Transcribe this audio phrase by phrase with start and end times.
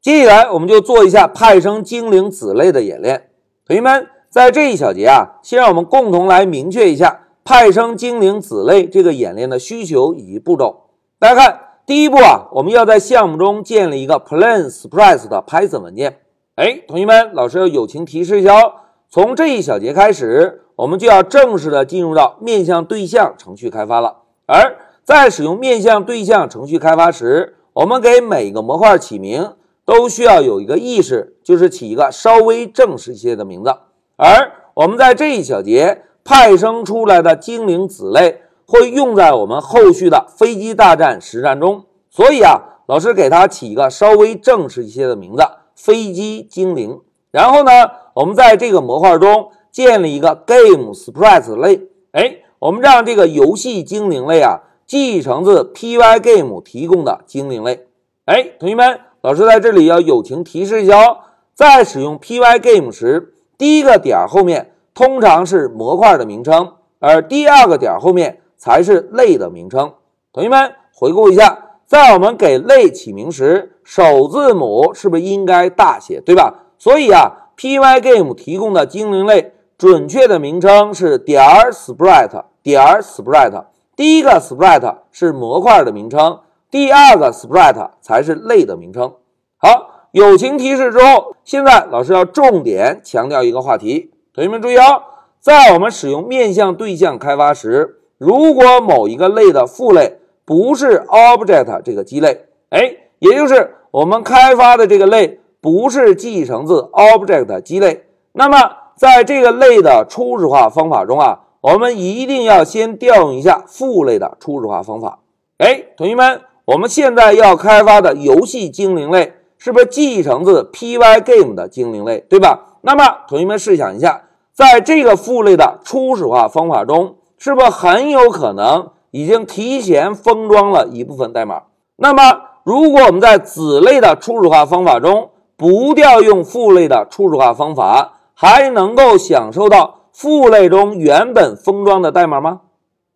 [0.00, 3.30] 接下来我们就做一下派生精灵子类的演练。
[3.66, 10.84] 同学们，在这一小节啊，先让我们共同来明确一下派生精灵子类这个演练的需求以及步骤。
[11.18, 16.20] 大家看，第一步啊，我们要在项目中建立一个 Plan Express 的 Python 文件。
[16.54, 18.72] 哎，同学们，老师要友情提示一下哦，
[19.10, 24.18] 从这一小节开始，我们就要正式的进入到面向对象程序开发了。
[24.46, 29.50] 而在使用面向对象程序开发时，我们给每个模块起名。
[29.88, 33.70] 都需要有一个意识，就是起一个稍微正式一些的名字。
[34.16, 45.42] 而我们在这一小节派生出来的精灵子类会用在我们后续的飞机大战实战中，所以啊，老师给它起一个稍微正式一些的名字——
[45.74, 47.00] 飞机精灵。
[47.30, 47.70] 然后呢，
[48.12, 51.80] 我们在这个模块中建立一个 Game Sprite 类，
[52.12, 57.86] 哎，我们让这个游戏精灵类啊继承自 Pygame 提供的精灵类。
[58.26, 59.00] 哎，同学们。
[59.20, 61.18] 老师在这里要友情提示一下哦，
[61.52, 69.92] 在使用 Pygame 时，第一个点后面通常是模块的名称，而第二个点后面才是类的名称。
[70.32, 76.66] 同学们回顾一下，在我们给类起名时，首字母是不是应该大写，对吧？
[76.78, 83.64] 所以啊，Pygame 提供的精灵类准确的名称是点 Sprite 点 Sprite，
[83.96, 86.38] 第一个 Sprite 是模块的名称。
[86.70, 89.14] 第二个 sprite 才是类的名称。
[89.56, 95.02] 好，友情提示之后，现在老师要重点强调一个话题，同学们注意哦，
[95.40, 108.58] 在我们使用面向对象开发时，如果某一个类的父类不是 object 这个基类，哎，也就是我们开发的这个类不是继承自 object 基类，那么
[108.94, 115.20] 在这个类的初始化方法中啊，我们一定要先调用一下父类的初始化方法。
[115.56, 116.42] 哎，同学们。
[116.68, 122.76] 我们现在要开发的游戏精灵类是不是继承自 Pygame 的精灵类，对吧？
[122.82, 131.62] 那么同学们试想一下，在这个父类的初始化方法中，是不是很有可能已经提前封装了一部分代码？
[131.96, 142.60] 那么如果我们在子类的初始化方法中不调用父类的初始化方法，还能够享受到父类中原本封装的代码吗？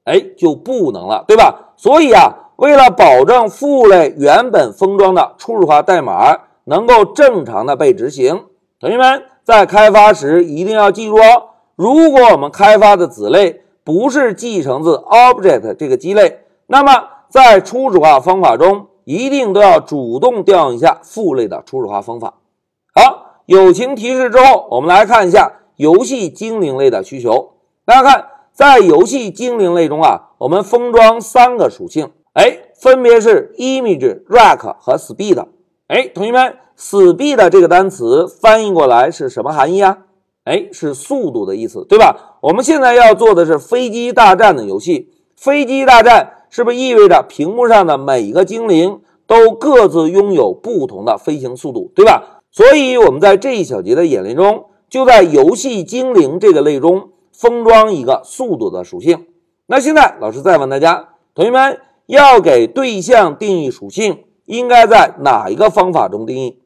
[0.05, 1.75] 哎，就不能了，对吧？
[1.77, 2.39] 所以啊。
[2.57, 8.45] 为了保证父类原本封装的初始化代码能够正常的被执行，
[8.79, 11.51] 同学们在开发时一定要记住哦。
[11.75, 22.35] 如果我们开发的子类不是继承自 object 这个基类，那么在初始化方法中一定都要主动调用一下父类的初始化方法。
[22.95, 27.55] 好，友情提示之后，我们来看一下游戏精灵类的需求。
[27.85, 32.13] 大家看，在游戏精灵类中啊，我们封装三个属性。
[32.35, 35.45] 哎，分别是 image、rack 和 speed。
[35.89, 39.99] 哎，同学们，speed 这个单词翻译过来是什么含义啊？
[40.45, 42.39] 哎，是速度的意思，对吧？
[42.41, 52.41] 我们现在要做的是飞机大战的游戏，飞机大战是不是意味着屏幕上的每一个精灵都各自拥有不同的飞行速度，对吧？
[52.51, 59.27] 所以我们在这一小节的演练中，就在游戏精灵这个类中封装一个速度的属性。
[59.67, 61.79] 那现在老师再问大家，同学们。
[62.13, 66.59] 要给对象定义属性，应该在哪一个方法中定义？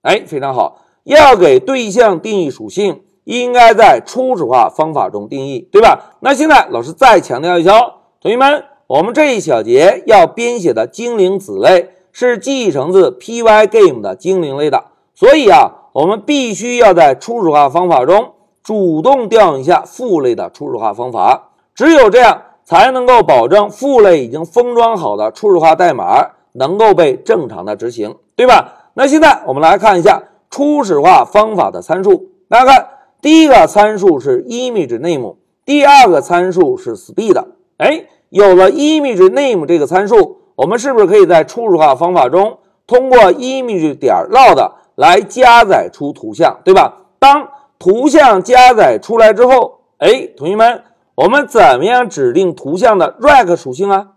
[0.00, 0.78] 哎，非常好。
[1.02, 6.14] 要给对象定义属性，应该在初始化方法中定义，对吧？
[6.20, 7.72] 那现在老师再强调一下，
[8.18, 14.84] 同学们，我们这一小节要编写的精灵子类是继承自 Pygame 的精灵类的，
[15.14, 18.32] 所以啊，我们必须要在初始化方法中
[18.62, 22.43] 主动调用一下父类的初始化方法，只有这样。
[22.64, 28.90] 才能够保证父类已经封装好的初始化代码能够被正常的执行，对吧？
[28.94, 32.30] 那现在我们来看一下初始化方法的参数。
[32.48, 32.88] 大家看，
[33.20, 35.36] 第一个参数是 image name，
[35.66, 37.38] 第二个参数是 speed。
[37.76, 46.96] 哎，有了 image name 这个参数，我们是不是可以在初始化方法中通过 image 点 load 来加载出图像，对吧？
[47.18, 47.48] 当
[47.78, 50.82] 图像加载出来之后，哎，同学们。
[51.16, 54.08] 我们怎么样指定图像的 rack 属性啊？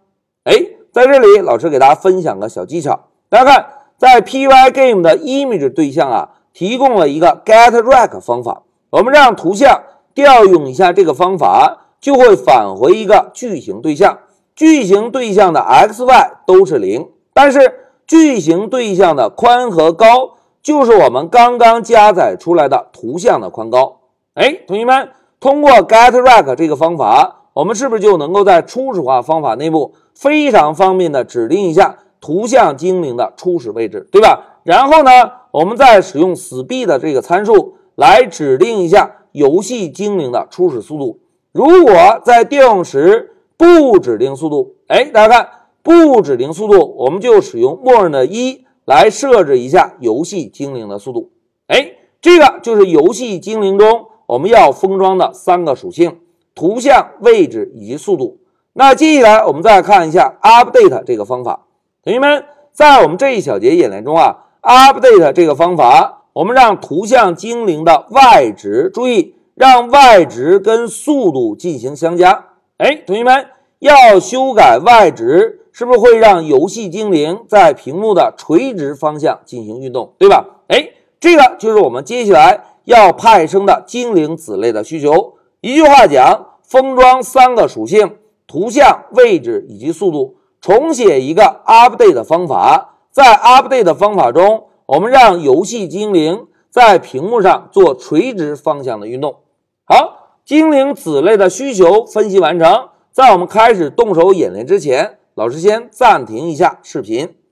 [0.45, 0.55] 哎，
[0.91, 3.09] 在这里老师给大家分享个小技巧。
[3.29, 3.67] 大家看，
[3.97, 8.63] 在 Pygame 的 image 对象啊，提供了一个 getRack 方法。
[8.89, 9.83] 我们让图像
[10.15, 14.17] 调用一下这个方法，就会返回一个矩形对象。
[14.55, 23.99] 矩形对象的 x、y 都是零，但是矩形对象的宽和高就是我们刚刚加载出来的图像的宽高。
[24.33, 25.09] 哎，同学们。
[25.39, 34.60] 通过 getRack 这个方法，我们是不是就能够在初始化方法内部非常方便的指定一下图像精灵的初始位置，对吧？
[34.63, 35.12] 然后呢，
[35.51, 41.19] 我们再使用 speed 的这个参数来指定一下游戏精灵的初始速度。
[41.51, 41.94] 如果
[42.24, 45.50] 在调用时不指定速度，哎，大家看
[45.83, 51.31] 不指定速度，我们就使用默认的一来设置一下游戏精灵的速度。
[51.68, 56.19] 哎，这个就是游戏精灵中我们要封装的三个属性：
[56.53, 58.38] 图像、位置以及速度。
[58.74, 61.65] 那接下来我们再看一下 update 这个方法。
[62.03, 72.45] 同学们，在我们这一小节演练中啊，update 这个方法，我们让图像精灵的 y 值，注意让 y 值跟速度进行相加。
[72.77, 73.47] 哎，同学们
[73.80, 80.45] 要修改 y 值，是不是会让游戏精灵在屏幕的垂直方向进行运动，对吧？
[80.68, 80.89] 哎，
[81.19, 85.34] 这个就是我们接下来要派生的精灵子类的需求。
[85.60, 88.16] 一句话讲，封装三个属性。
[88.48, 92.95] 图像、位置以及速度，重写一个 update 的方法。
[93.12, 99.40] 在 update 的方法中，我们让游戏精灵在屏幕上做垂直方向的运动。
[99.83, 102.88] 好，精灵子类的需求分析完成。
[103.12, 107.36] 在我们开始动手演练之前，老师先暂停一下视频。